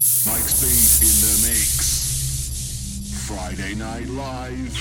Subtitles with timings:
[0.00, 3.26] Mike Speed in the mix.
[3.26, 4.72] Friday Night Live.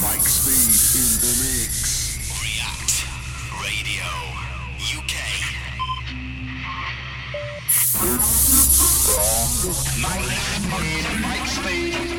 [0.00, 2.22] Mike Speed in the mix.
[2.38, 2.94] React
[3.64, 4.06] Radio
[4.94, 5.14] UK.
[10.00, 12.16] Mike Speed, Mike Speed.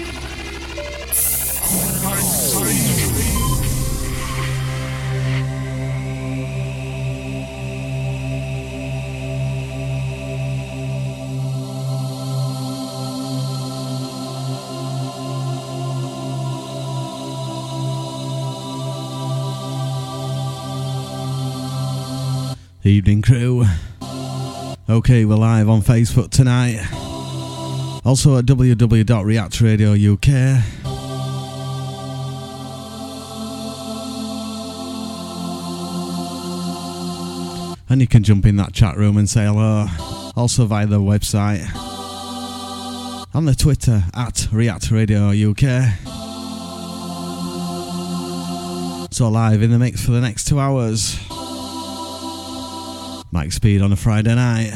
[22.87, 23.65] Evening crew.
[24.89, 26.79] Okay, we're live on Facebook tonight.
[28.05, 30.29] Also at www.reactradio.uk.
[37.89, 39.87] And you can jump in that chat room and say hello.
[40.37, 41.69] Also via the website.
[43.35, 45.59] On the Twitter at React Radio UK.
[49.11, 51.26] So live in the mix for the next two hours.
[53.31, 54.71] Mike Speed on a Friday night.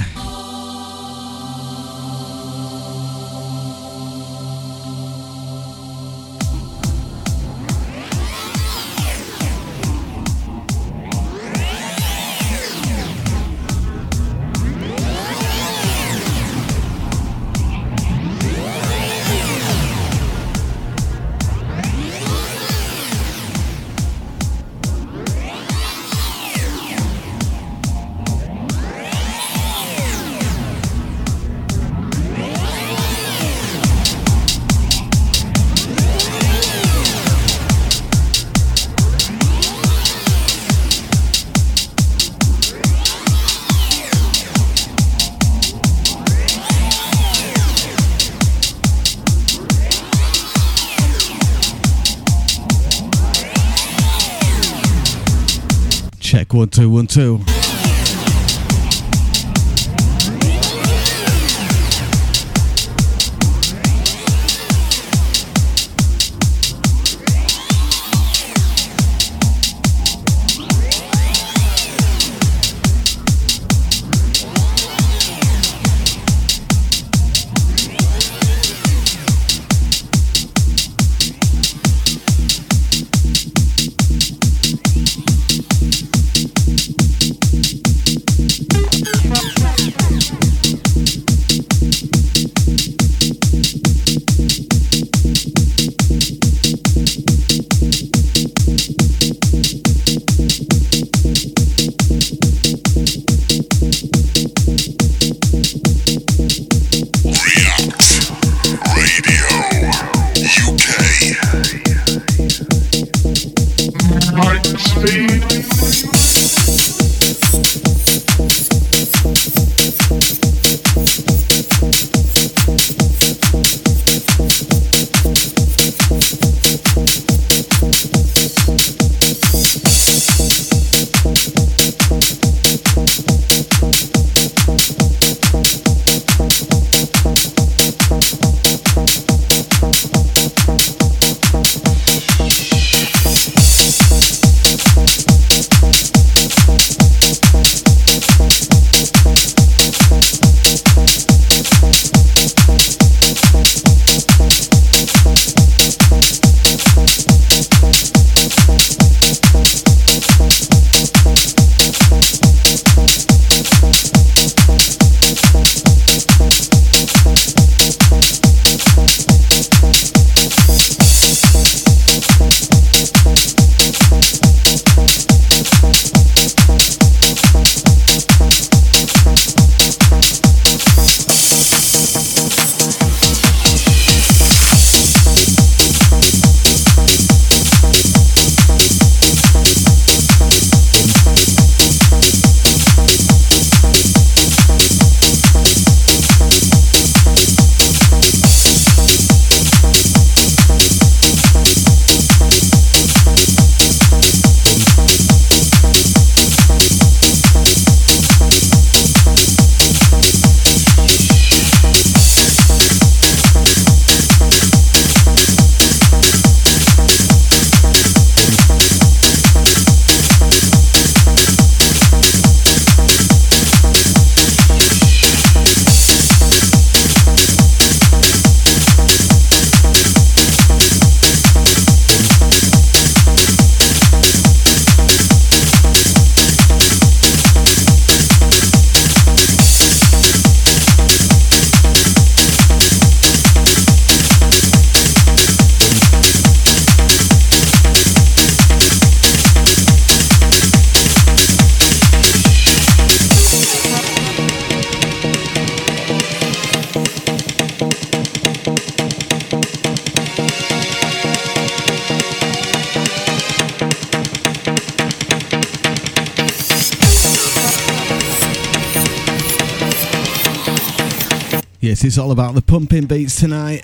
[272.03, 273.83] It's all about the pumping beats tonight.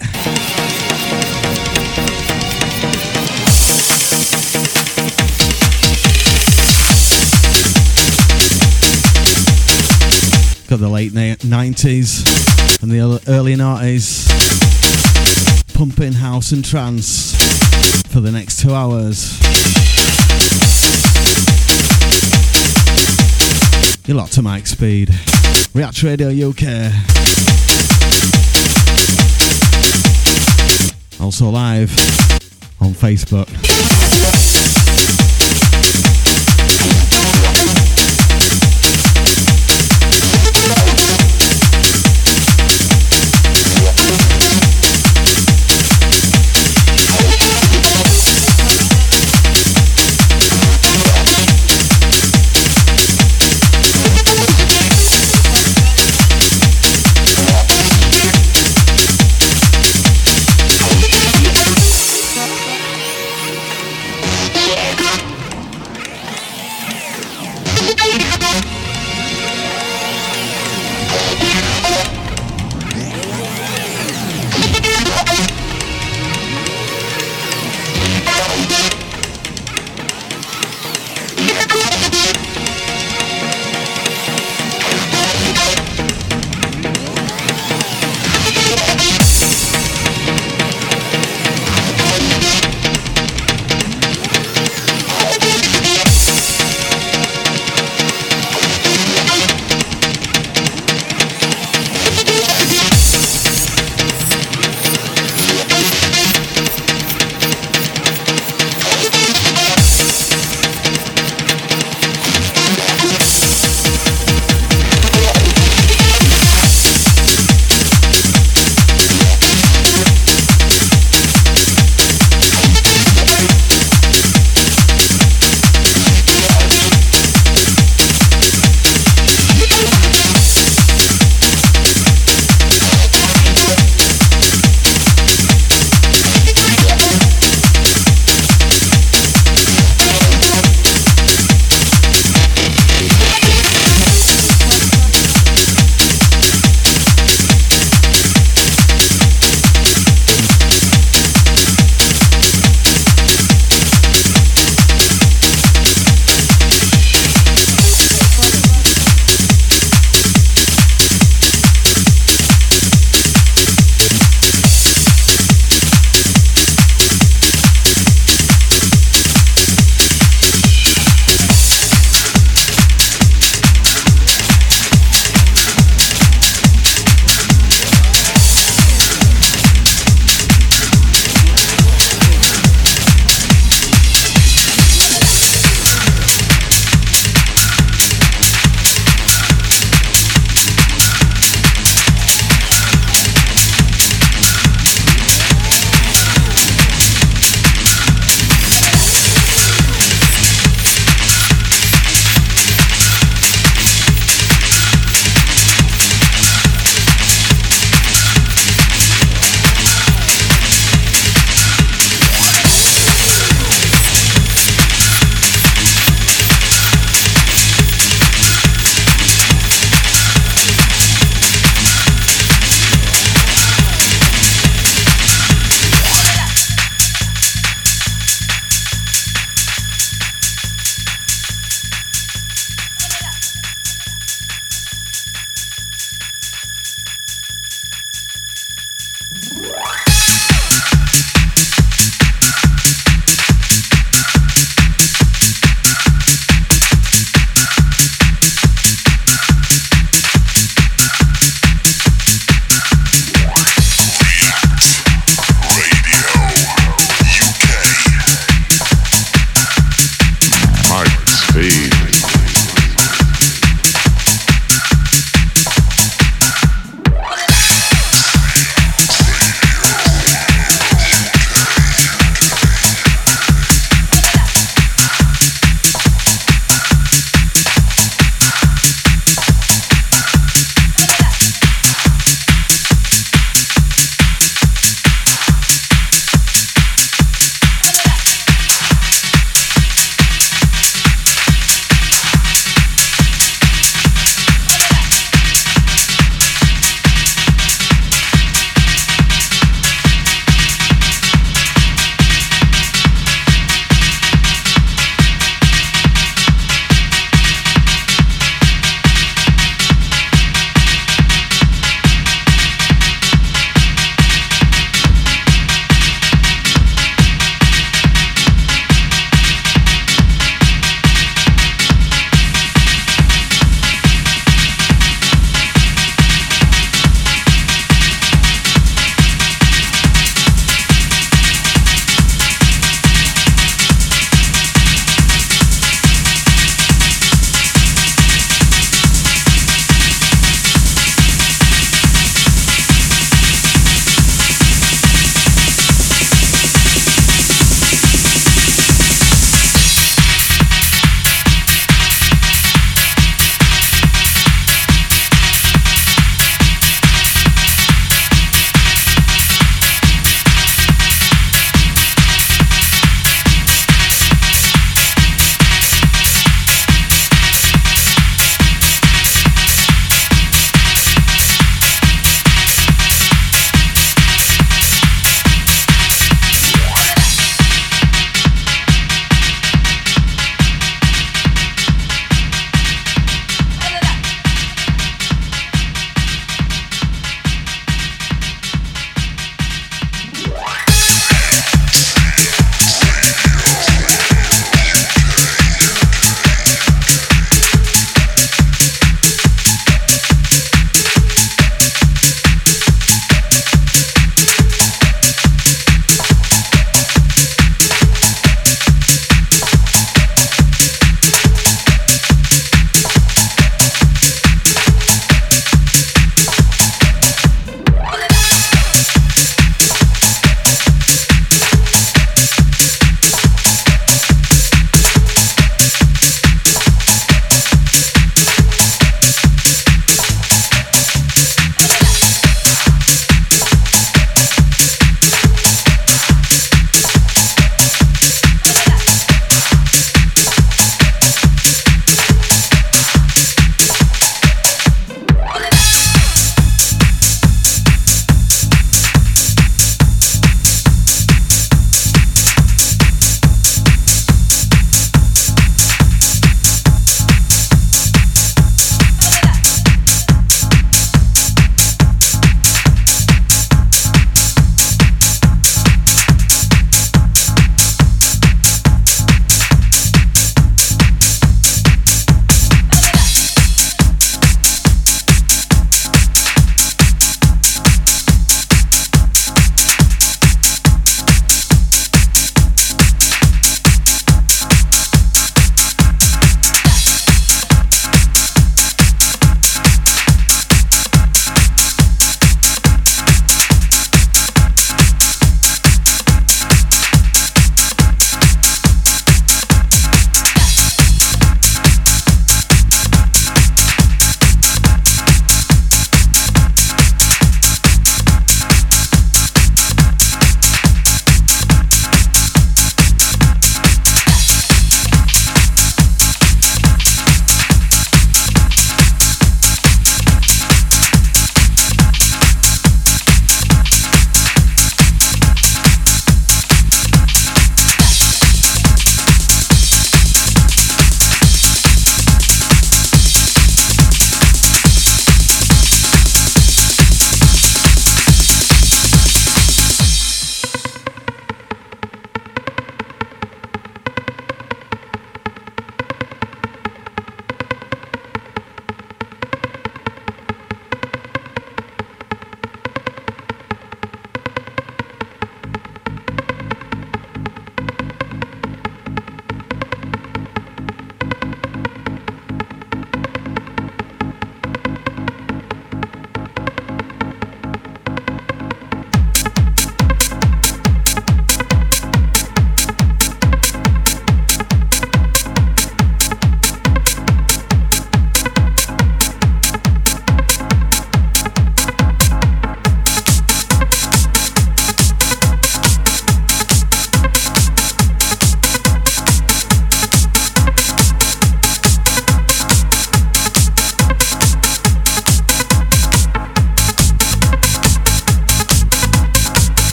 [10.68, 14.26] Got the late 90s and the early 90s.
[15.76, 17.36] Pumping house and trance
[18.08, 19.38] for the next two hours.
[24.08, 25.10] You're locked to Mike Speed.
[25.74, 26.94] React Radio UK.
[31.20, 31.92] Also live
[32.80, 34.47] on Facebook.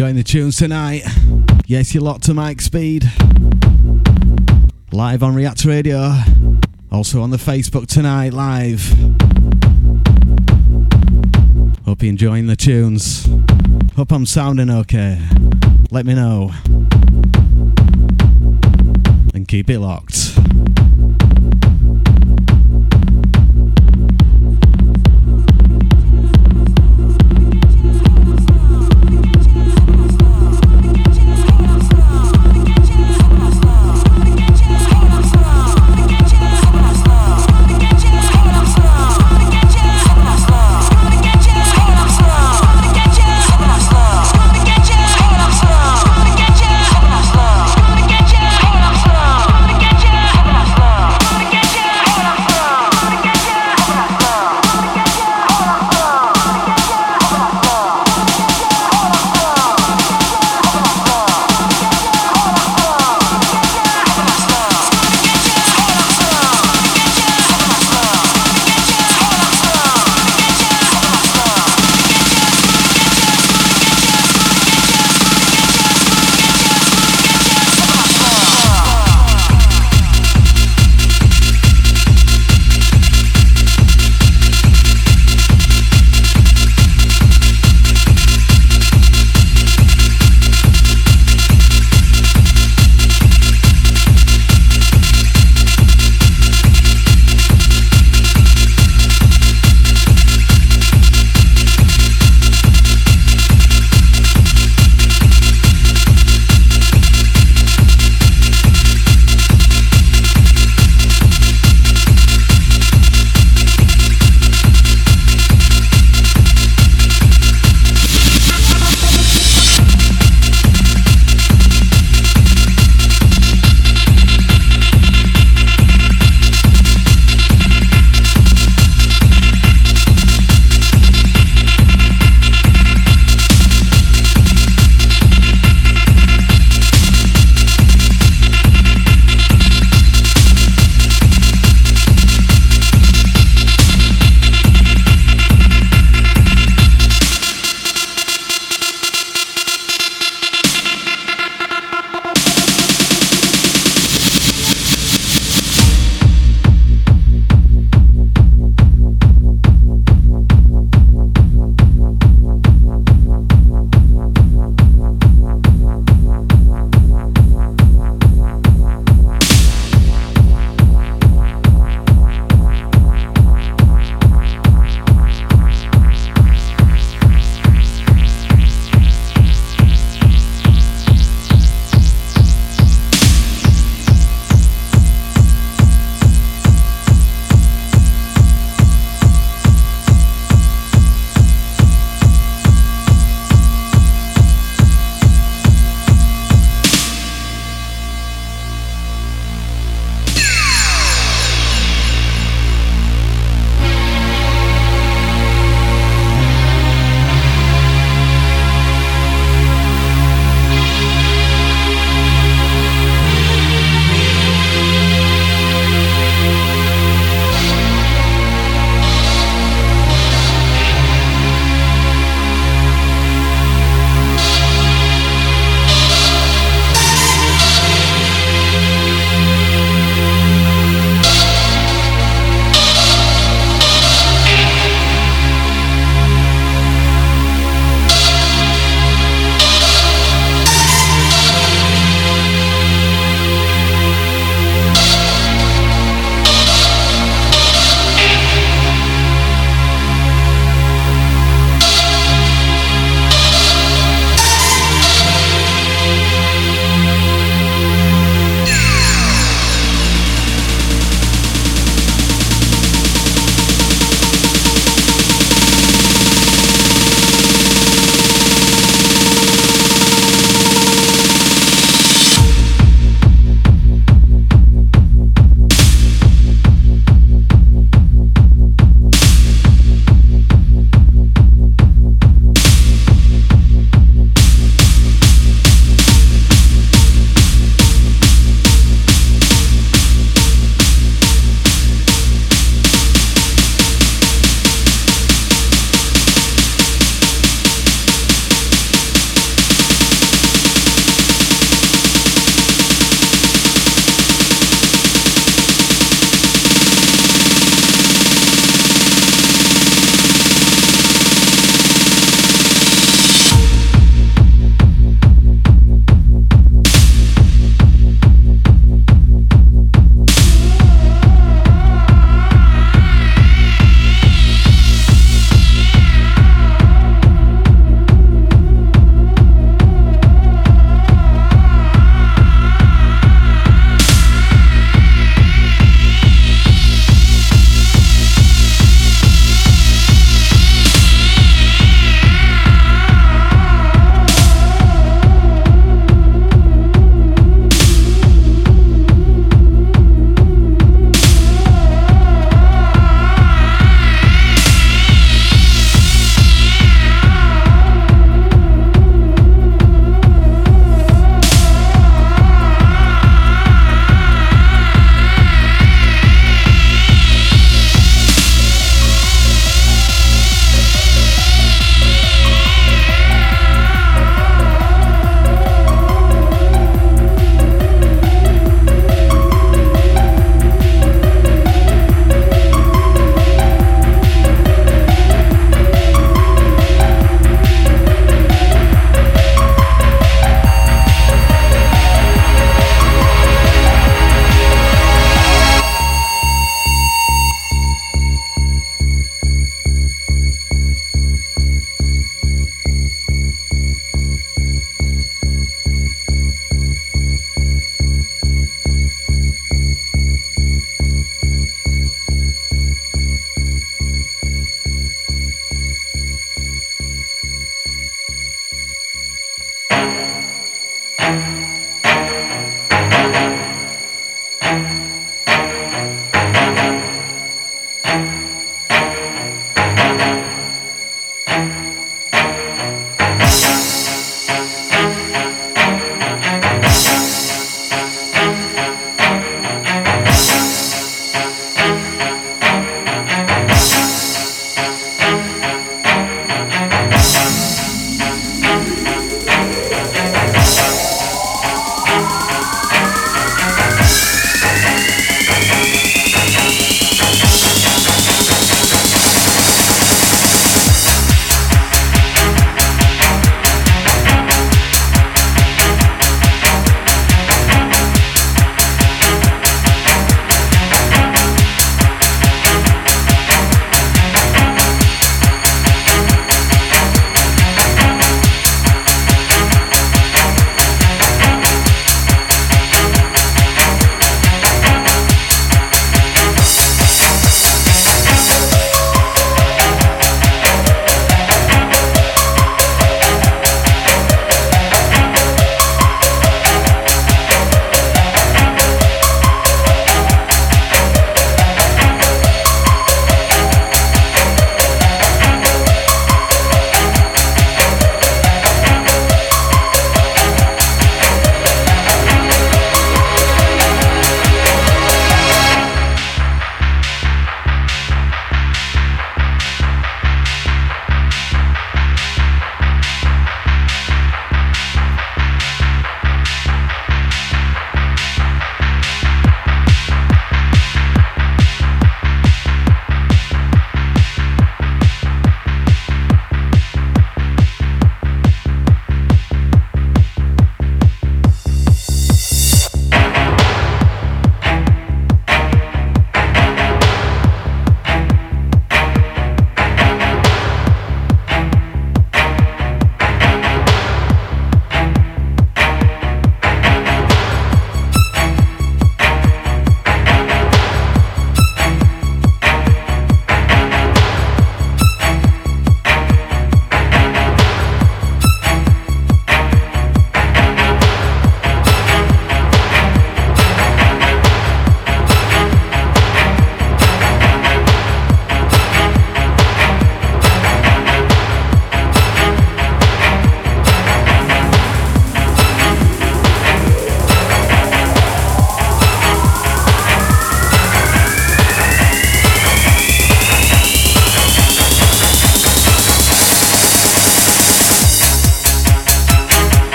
[0.00, 1.02] Enjoying the tunes tonight.
[1.66, 3.04] Yes, you're locked to Mike Speed.
[4.92, 6.14] Live on React Radio.
[6.90, 8.80] Also on the Facebook tonight, live.
[11.84, 13.28] Hope you're enjoying the tunes.
[13.94, 15.20] Hope I'm sounding okay.
[15.90, 16.50] Let me know.
[19.34, 20.19] And keep it locked.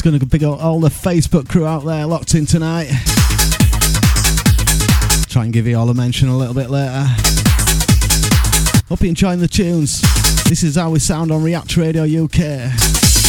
[0.00, 2.86] It's going to pick up all the Facebook crew out there locked in tonight.
[5.28, 7.04] Try and give you all a mention a little bit later.
[8.88, 10.00] Hope you're enjoying the tunes.
[10.44, 13.19] This is how we sound on React Radio UK.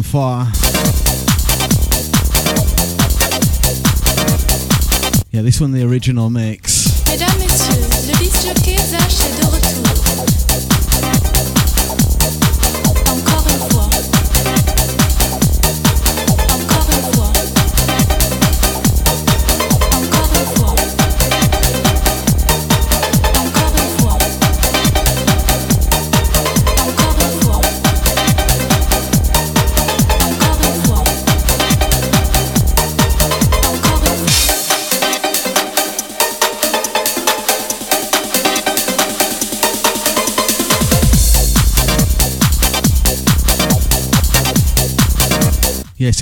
[0.00, 0.46] Une fois.
[5.30, 6.69] Yeah, this one the original mix.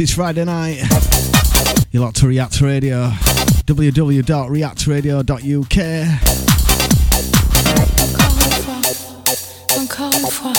[0.01, 0.78] It's Friday night.
[1.90, 3.11] You're locked to React Radio.
[3.66, 5.78] www.reactradio.uk.
[9.76, 10.53] Encore une fois,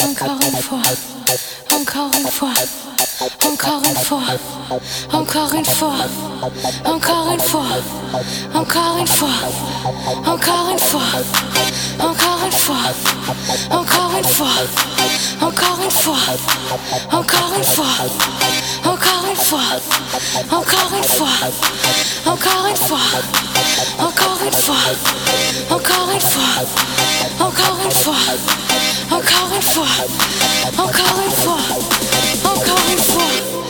[0.00, 0.80] encore une fois,
[1.70, 2.54] encore une fois,
[3.44, 4.24] encore une fois,
[5.12, 6.08] encore une fois,
[6.84, 7.66] encore une fois,
[10.24, 11.02] encore une fois,
[12.68, 14.46] encore une fois,
[15.40, 16.16] encore une fois,
[17.12, 17.86] encore une fois,
[18.82, 19.60] encore une fois,
[20.50, 21.28] encore une fois,
[22.26, 22.98] encore une fois,
[23.98, 24.76] encore une fois,
[25.70, 26.44] encore une fois,
[27.40, 28.14] encore une fois,
[29.10, 29.86] encore une fois,
[30.78, 31.58] encore une fois,
[32.44, 33.65] encore une fois,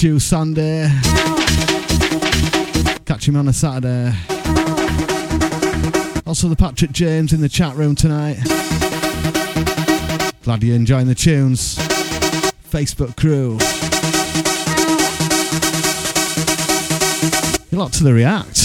[0.00, 0.88] Stew Sunday.
[3.04, 4.14] Catch him on a Saturday.
[6.26, 8.38] Also, the Patrick James in the chat room tonight.
[10.42, 11.76] Glad you're enjoying the tunes.
[12.70, 13.58] Facebook crew.
[17.70, 18.59] You're lot to the React.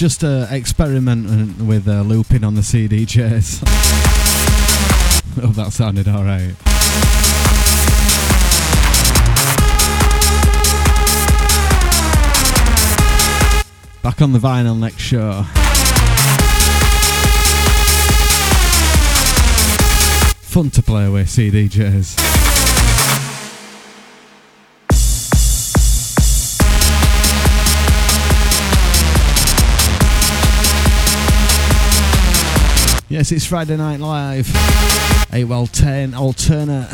[0.00, 3.60] Just uh, experimenting with uh, looping on the CDJs.
[5.42, 6.56] oh, that sounded alright.
[14.02, 15.42] Back on the vinyl next show.
[20.40, 22.39] Fun to play with CDJs.
[33.30, 34.48] Yes, it's Friday Night Live.
[35.32, 36.90] 8 well 10 alternate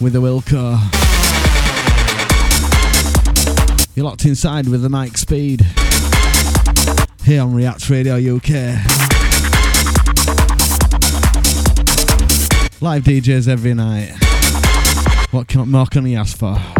[0.00, 0.76] with the Wilco.
[3.94, 5.60] You're locked inside with the Mike Speed
[7.24, 8.50] here on React Radio UK.
[12.80, 14.16] Live DJs every night.
[15.30, 16.77] What more can he ask for?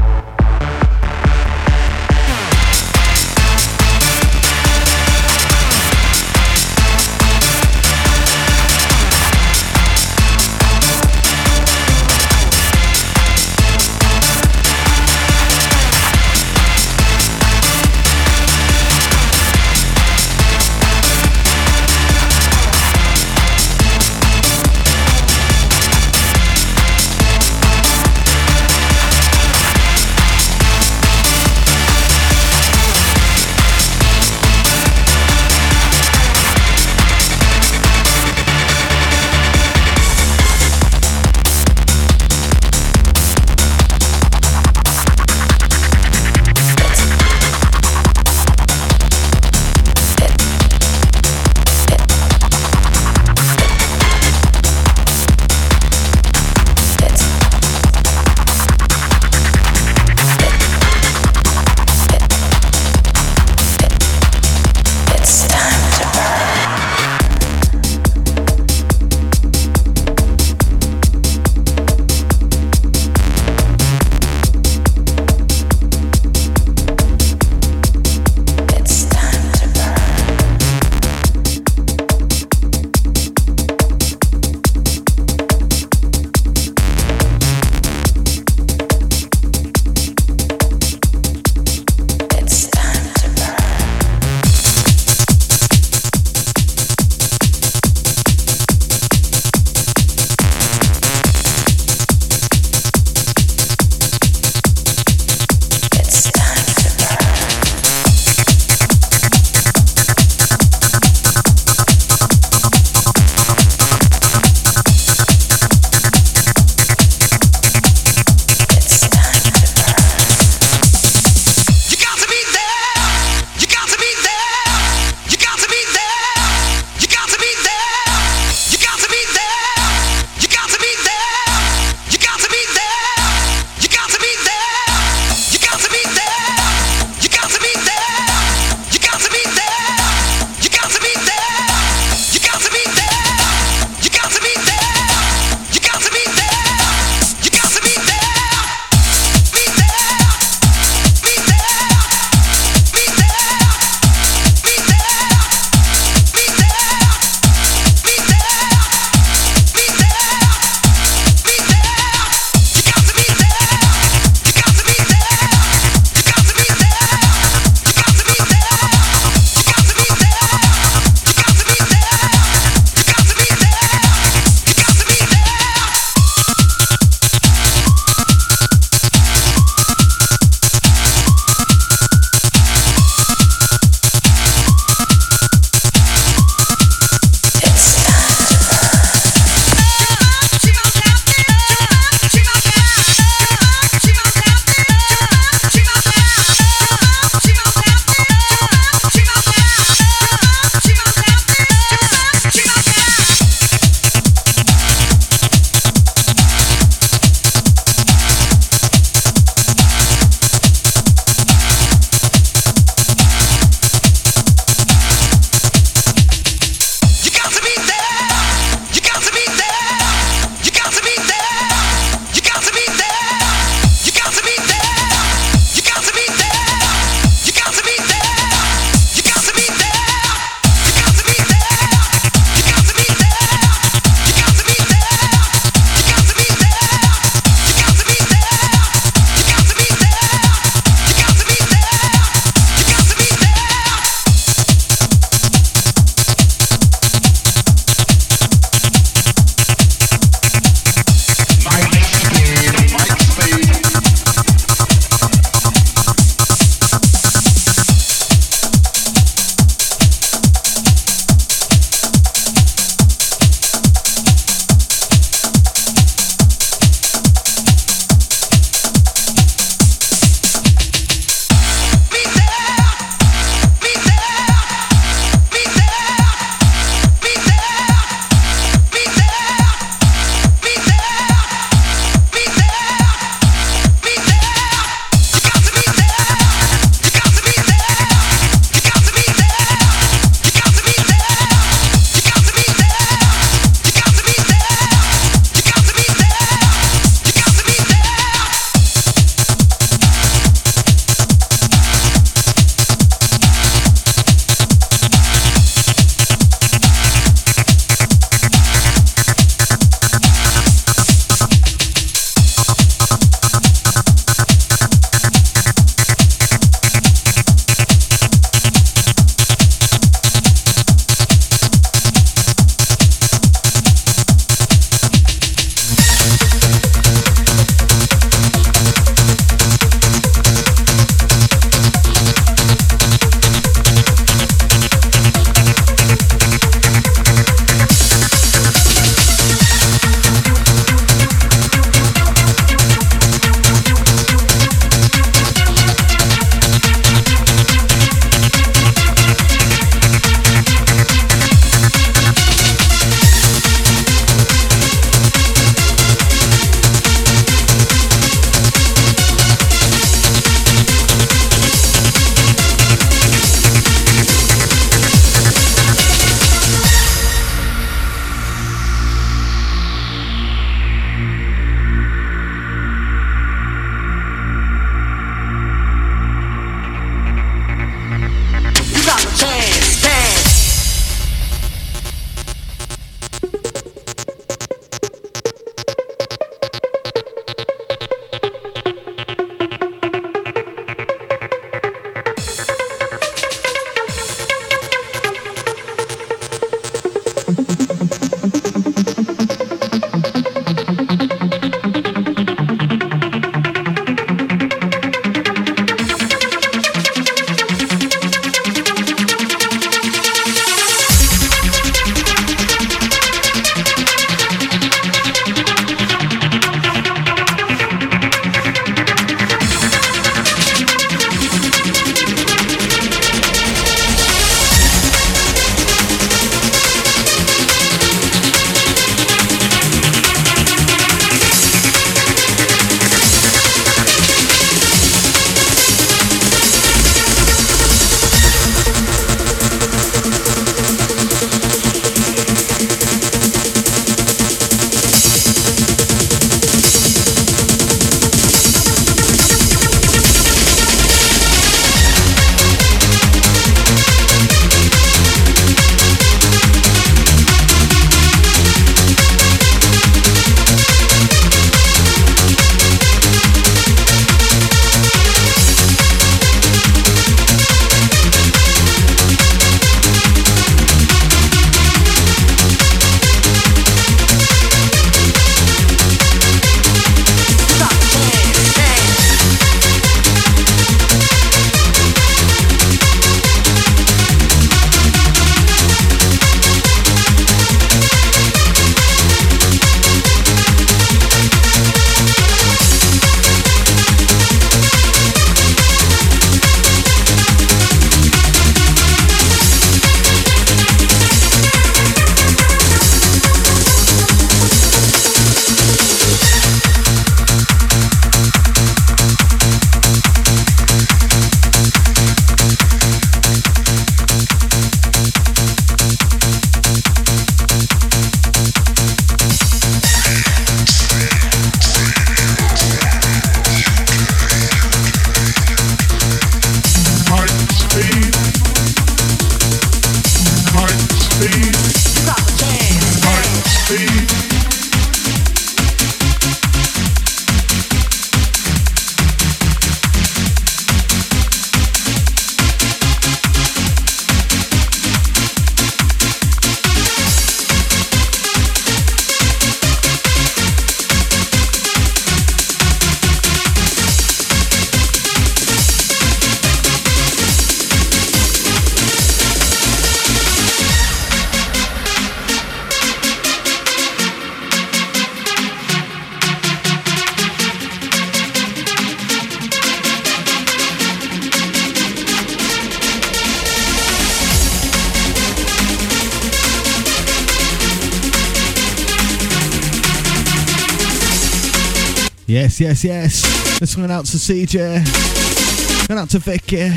[582.80, 583.78] Yes, yes, yes.
[583.80, 586.06] This one out to CJ.
[586.06, 586.90] Going out to Vicky.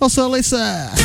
[0.00, 1.03] Also, Lisa.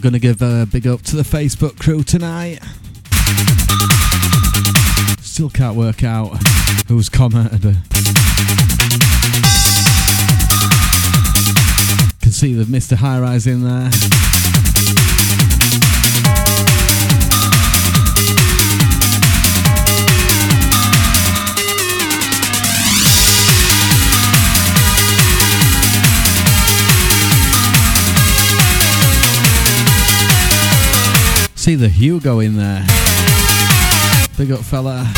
[0.00, 2.60] Okay, gonna give a big up to the Facebook crew tonight.
[5.20, 6.38] Still can't work out
[6.88, 7.76] who's commented.
[12.22, 12.96] Can see the Mr.
[12.96, 13.90] High Rise in there.
[31.60, 32.86] See the Hugo in there.
[34.38, 35.12] Big up, fella.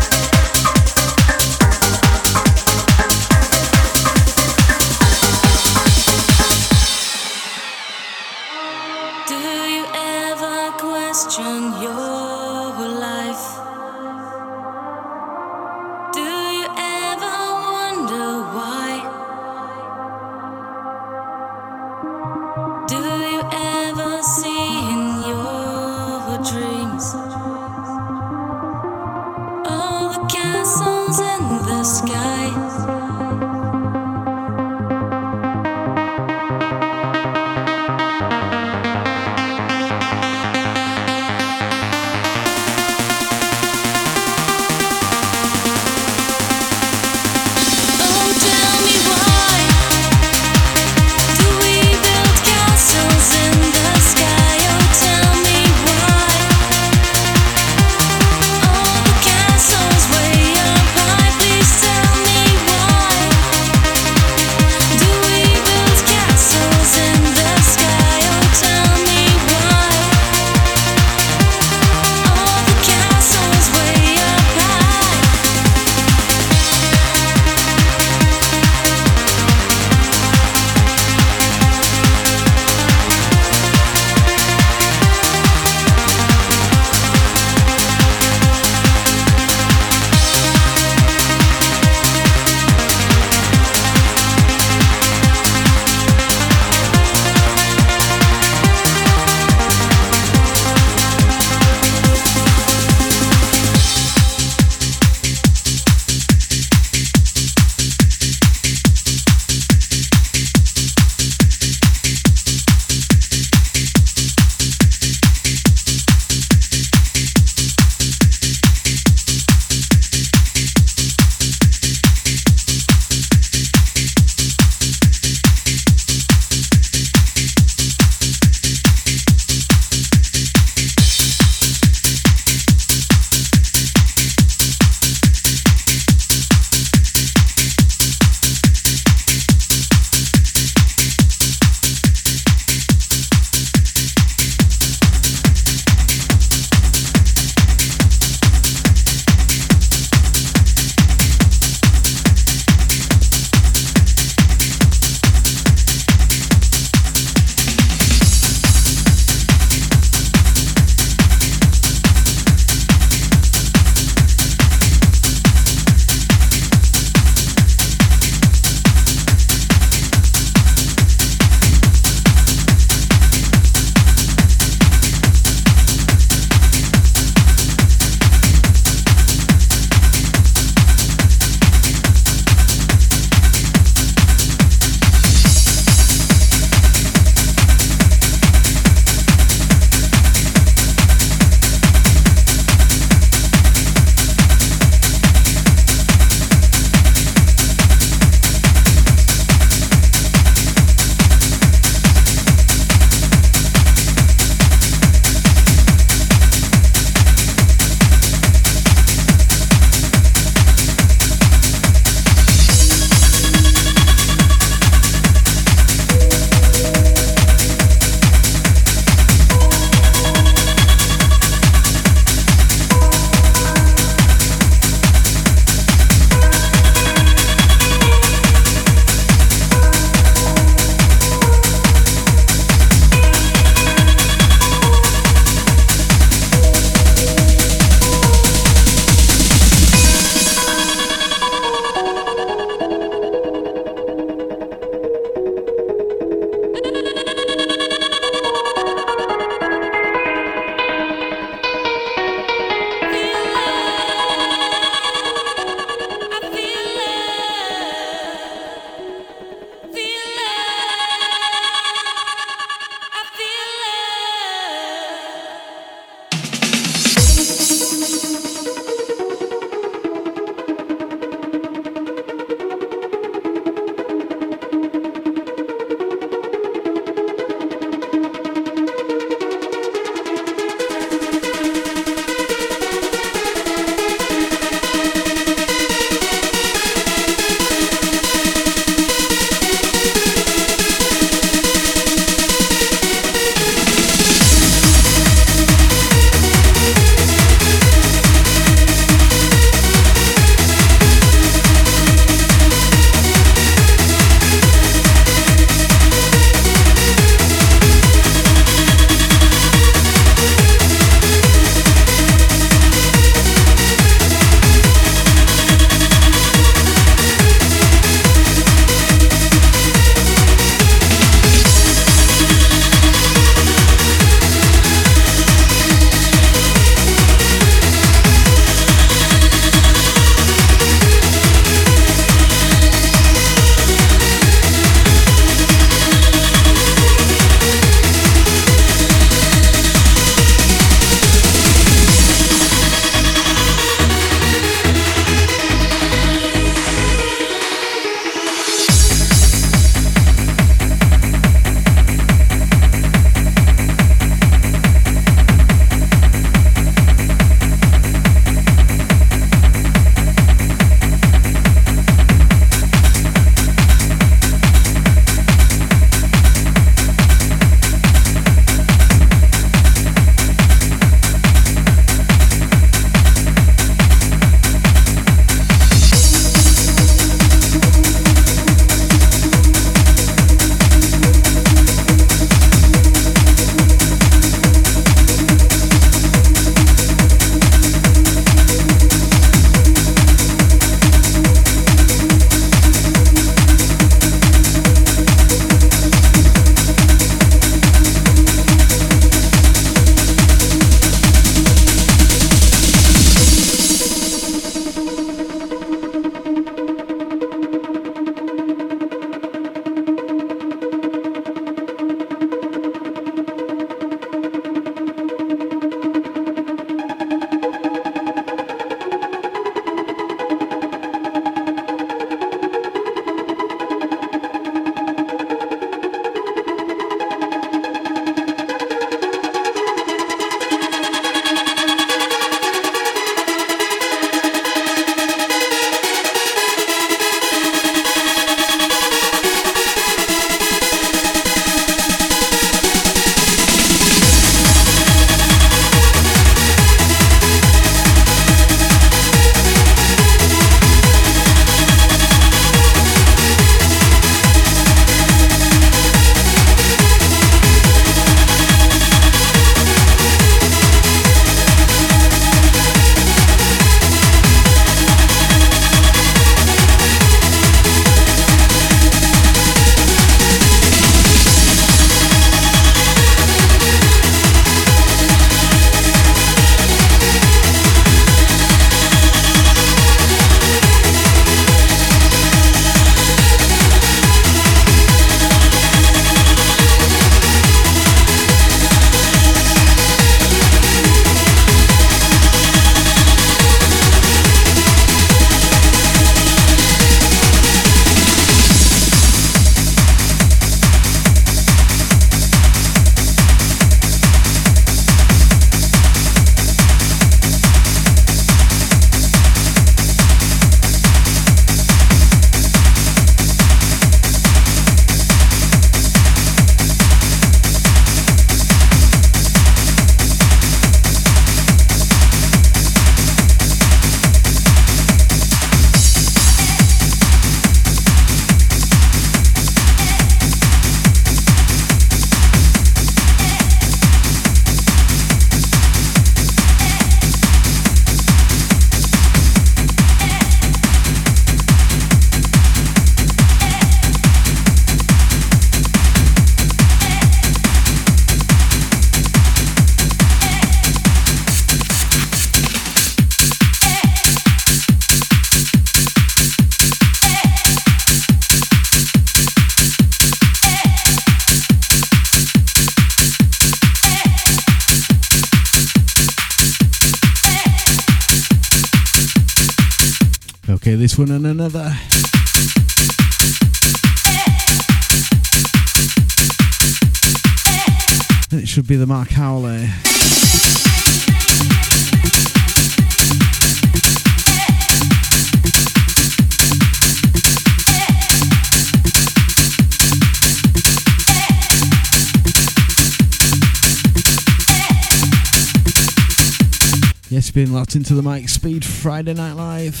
[597.54, 600.00] Being locked into the mic speed Friday Night Live.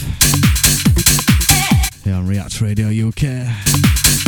[2.02, 4.23] Here on React Radio UK.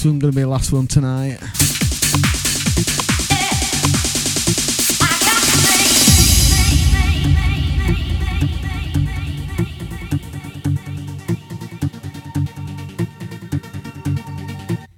[0.00, 1.38] This one's gonna be the last one tonight.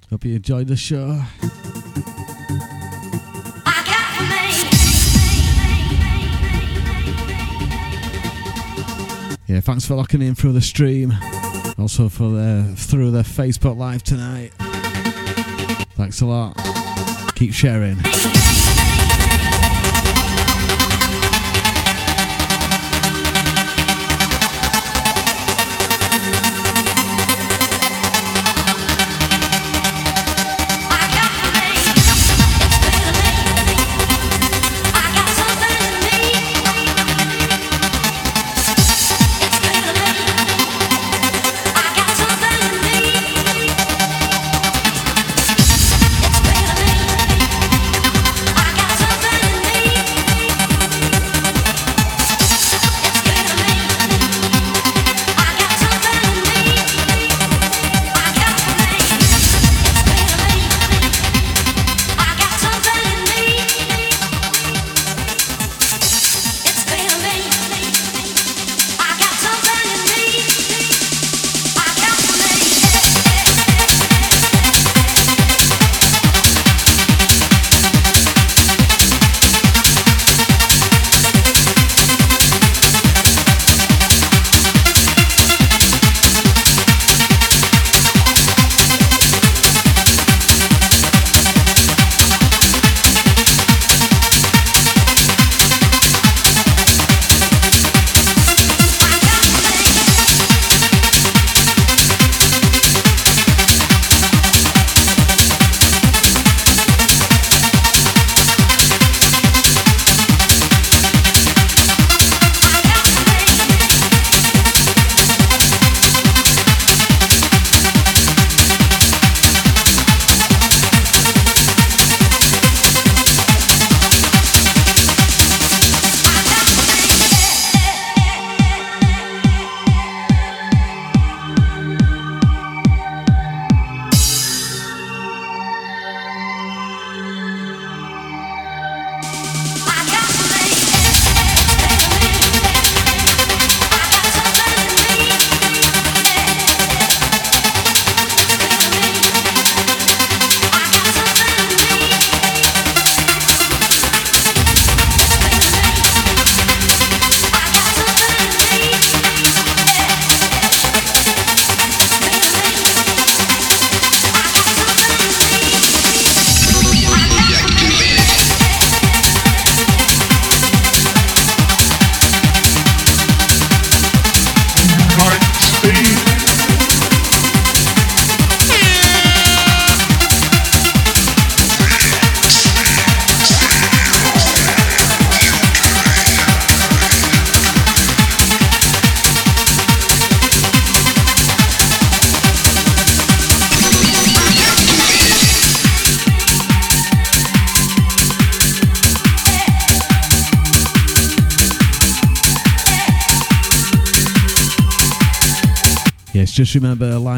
[0.09, 1.21] Hope you enjoyed the show.
[9.47, 11.13] Yeah, thanks for locking in through the stream.
[11.77, 14.53] Also for the through the Facebook Live tonight.
[16.13, 17.33] Thanks a lot.
[17.33, 17.97] Keep sharing.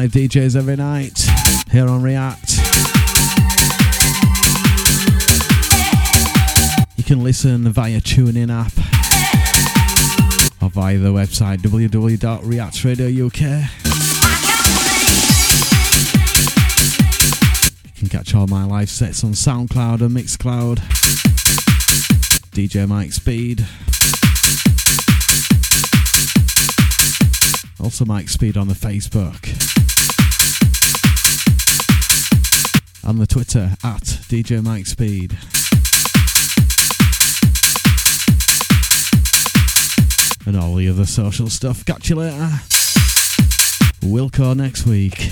[0.06, 1.18] Live DJs every night
[1.72, 2.58] here on React.
[6.96, 8.72] You can listen via TuneIn app
[10.62, 13.40] or via the website www.reactradio.uk.
[17.84, 20.76] You can catch all my live sets on SoundCloud and Mixcloud.
[22.52, 23.66] DJ Mike Speed.
[27.82, 29.75] Also, Mike Speed on the Facebook.
[33.08, 35.38] And the Twitter at DJ Mike Speed.
[40.44, 41.84] And all the other social stuff.
[41.84, 42.48] Catch you later.
[44.02, 45.30] Wilco next week.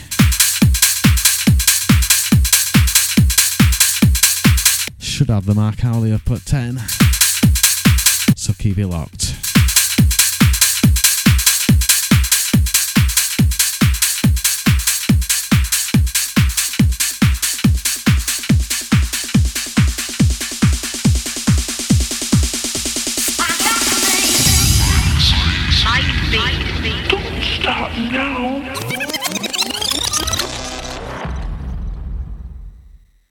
[5.01, 6.79] Should have the Mark Howley up at 10.
[8.37, 9.24] So keep it locked.